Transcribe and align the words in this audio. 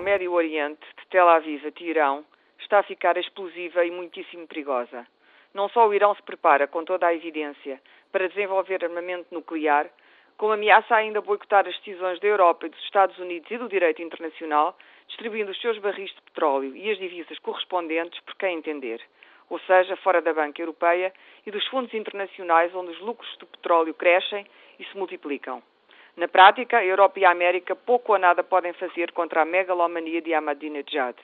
Médio 0.00 0.32
Oriente, 0.32 0.80
de 0.98 1.06
Tel 1.06 1.28
Aviv 1.28 1.64
a 1.64 1.70
Teherão, 1.70 2.24
está 2.58 2.80
a 2.80 2.82
ficar 2.82 3.16
explosiva 3.16 3.84
e 3.84 3.92
muitíssimo 3.92 4.44
perigosa. 4.48 5.06
Não 5.54 5.68
só 5.68 5.86
o 5.86 5.94
Irão 5.94 6.12
se 6.16 6.22
prepara, 6.22 6.66
com 6.66 6.84
toda 6.84 7.06
a 7.06 7.14
evidência, 7.14 7.80
para 8.10 8.28
desenvolver 8.28 8.84
armamento 8.84 9.32
nuclear, 9.32 9.88
como 10.36 10.52
ameaça 10.52 10.96
ainda 10.96 11.20
boicotar 11.20 11.64
as 11.68 11.78
decisões 11.78 12.18
da 12.18 12.26
Europa 12.26 12.66
e 12.66 12.70
dos 12.70 12.82
Estados 12.82 13.16
Unidos 13.18 13.48
e 13.48 13.56
do 13.56 13.68
direito 13.68 14.02
internacional, 14.02 14.76
distribuindo 15.06 15.52
os 15.52 15.60
seus 15.60 15.78
barris 15.78 16.10
de 16.10 16.22
petróleo 16.22 16.74
e 16.74 16.90
as 16.90 16.98
divisas 16.98 17.38
correspondentes 17.38 18.18
por 18.22 18.34
quem 18.34 18.58
entender, 18.58 19.00
ou 19.48 19.60
seja, 19.60 19.96
fora 19.98 20.20
da 20.20 20.34
banca 20.34 20.60
europeia 20.60 21.12
e 21.46 21.52
dos 21.52 21.64
fundos 21.68 21.94
internacionais 21.94 22.74
onde 22.74 22.90
os 22.90 23.00
lucros 23.00 23.36
do 23.38 23.46
petróleo 23.46 23.94
crescem 23.94 24.44
e 24.80 24.84
se 24.84 24.96
multiplicam. 24.98 25.62
Na 26.16 26.26
prática, 26.26 26.78
a 26.78 26.84
Europa 26.84 27.20
e 27.20 27.26
a 27.26 27.30
América 27.30 27.76
pouco 27.76 28.12
ou 28.12 28.18
nada 28.18 28.42
podem 28.42 28.72
fazer 28.72 29.12
contra 29.12 29.42
a 29.42 29.44
megalomania 29.44 30.22
de 30.22 30.32
Ahmadinejad. 30.32 31.14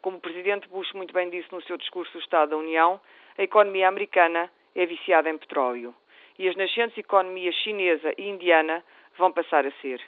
Como 0.00 0.16
o 0.16 0.20
presidente 0.20 0.66
Bush 0.66 0.90
muito 0.94 1.12
bem 1.12 1.28
disse 1.28 1.52
no 1.52 1.60
seu 1.62 1.76
discurso 1.76 2.10
do 2.14 2.20
Estado 2.20 2.50
da 2.50 2.56
União, 2.56 2.98
a 3.36 3.42
economia 3.42 3.86
americana 3.86 4.50
é 4.74 4.86
viciada 4.86 5.28
em 5.28 5.36
petróleo 5.36 5.94
e 6.38 6.48
as 6.48 6.56
nascentes 6.56 6.96
economias 6.96 7.54
chinesa 7.56 8.14
e 8.16 8.30
indiana 8.30 8.82
vão 9.18 9.30
passar 9.30 9.66
a 9.66 9.70
ser. 9.82 10.00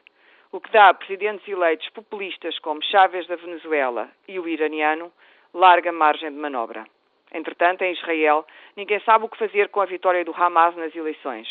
O 0.50 0.62
que 0.62 0.72
dá 0.72 0.88
a 0.88 0.94
presidentes 0.94 1.46
eleitos 1.46 1.90
populistas 1.90 2.58
como 2.60 2.82
Chávez 2.82 3.26
da 3.26 3.36
Venezuela 3.36 4.08
e 4.26 4.38
o 4.38 4.48
iraniano 4.48 5.12
larga 5.52 5.92
margem 5.92 6.30
de 6.30 6.38
manobra. 6.38 6.86
Entretanto, 7.34 7.82
em 7.82 7.92
Israel, 7.92 8.46
ninguém 8.76 9.00
sabe 9.00 9.26
o 9.26 9.28
que 9.28 9.36
fazer 9.36 9.68
com 9.68 9.82
a 9.82 9.86
vitória 9.86 10.24
do 10.24 10.34
Hamas 10.34 10.74
nas 10.74 10.96
eleições. 10.96 11.46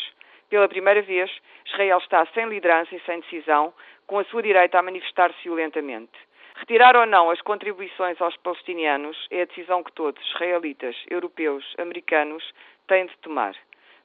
Pela 0.52 0.68
primeira 0.68 1.00
vez, 1.00 1.30
Israel 1.64 1.96
está 1.96 2.26
sem 2.26 2.46
liderança 2.46 2.94
e 2.94 3.00
sem 3.06 3.20
decisão, 3.20 3.72
com 4.06 4.18
a 4.18 4.24
sua 4.24 4.42
direita 4.42 4.78
a 4.78 4.82
manifestar-se 4.82 5.42
violentamente. 5.42 6.12
Retirar 6.56 6.94
ou 6.94 7.06
não 7.06 7.30
as 7.30 7.40
contribuições 7.40 8.20
aos 8.20 8.36
palestinianos 8.36 9.16
é 9.30 9.40
a 9.40 9.44
decisão 9.46 9.82
que 9.82 9.90
todos, 9.92 10.22
israelitas, 10.34 10.94
europeus, 11.08 11.64
americanos, 11.78 12.44
têm 12.86 13.06
de 13.06 13.16
tomar. 13.22 13.56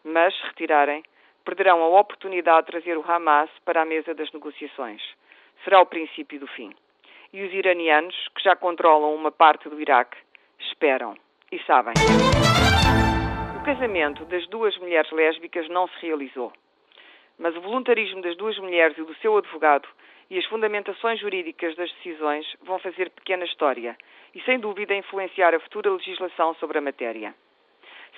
Mas, 0.06 0.34
se 0.38 0.44
retirarem, 0.48 1.04
perderão 1.44 1.84
a 1.84 2.00
oportunidade 2.00 2.67
de 2.67 2.72
trazer 2.72 2.98
o 2.98 3.04
Hamas 3.06 3.50
para 3.66 3.82
a 3.82 3.86
mesa 3.86 4.16
das 4.16 4.32
negociações. 4.32 5.02
Será 5.66 5.82
o 5.82 5.86
princípio 5.86 6.39
do 6.39 6.48
fim. 6.48 6.73
E 7.34 7.44
os 7.44 7.54
iranianos, 7.54 8.16
que 8.34 8.42
já 8.42 8.56
controlam 8.56 9.14
uma 9.14 9.34
parte 9.34 9.67
do 9.67 9.82
Iraque, 9.82 10.16
esperam 10.58 11.17
e 11.52 11.59
sabem 11.64 11.95
casamento 13.78 14.25
das 14.25 14.47
duas 14.47 14.75
mulheres 14.80 15.11
lésbicas 15.11 15.70
não 15.70 15.88
se 15.88 16.08
realizou. 16.08 16.52
Mas 17.38 17.56
o 17.56 17.61
voluntarismo 17.61 18.23
das 18.23 18.36
duas 18.36 18.58
mulheres 18.58 18.97
e 18.97 19.03
do 19.03 19.14
seu 19.17 19.38
advogado 19.38 19.88
e 20.31 20.39
as 20.39 20.45
fundamentações 20.45 21.20
jurídicas 21.20 21.75
das 21.75 21.92
decisões 21.94 22.44
vão 22.64 22.80
fazer 22.80 23.11
pequena 23.11 23.45
história 23.45 23.95
e, 24.33 24.42
sem 24.42 24.59
dúvida, 24.59 24.95
influenciar 24.95 25.53
a 25.53 25.59
futura 25.59 25.92
legislação 25.92 26.55
sobre 26.55 26.80
a 26.80 26.81
matéria. 26.81 27.36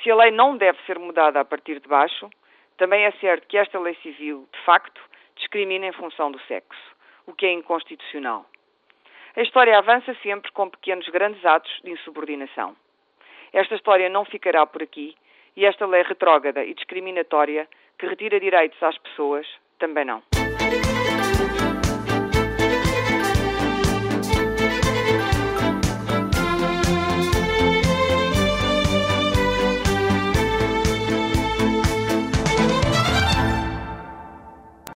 Se 0.01 0.09
a 0.09 0.15
lei 0.15 0.31
não 0.31 0.55
deve 0.55 0.79
ser 0.85 0.97
mudada 0.97 1.41
a 1.41 1.45
partir 1.45 1.81
de 1.81 1.89
baixo, 1.89 2.29
também 2.77 3.03
é 3.03 3.11
certo 3.19 3.45
que 3.45 3.57
esta 3.57 3.77
lei 3.77 3.95
civil, 3.95 4.47
de 4.53 4.59
facto, 4.61 5.01
discrimina 5.35 5.87
em 5.87 5.91
função 5.91 6.31
do 6.31 6.39
sexo, 6.43 6.95
o 7.27 7.33
que 7.33 7.45
é 7.45 7.51
inconstitucional. 7.51 8.45
A 9.35 9.41
história 9.41 9.77
avança 9.77 10.15
sempre 10.23 10.53
com 10.53 10.69
pequenos 10.69 11.09
grandes 11.09 11.45
atos 11.45 11.81
de 11.83 11.91
insubordinação. 11.91 12.77
Esta 13.51 13.75
história 13.75 14.07
não 14.07 14.23
ficará 14.23 14.65
por 14.65 14.81
aqui 14.81 15.17
e 15.55 15.65
esta 15.65 15.85
lei 15.85 16.03
retrógrada 16.03 16.63
e 16.63 16.73
discriminatória, 16.73 17.67
que 17.97 18.07
retira 18.07 18.39
direitos 18.39 18.81
às 18.81 18.97
pessoas, 18.97 19.45
também 19.77 20.05
não. 20.05 20.38